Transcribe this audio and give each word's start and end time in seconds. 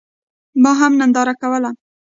ما 0.63 0.71
هم 0.79 0.91
ننداره 1.01 1.33
کوله. 1.41 1.69